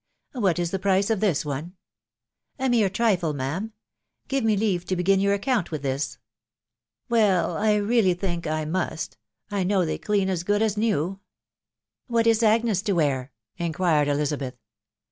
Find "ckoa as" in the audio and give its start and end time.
10.01-10.41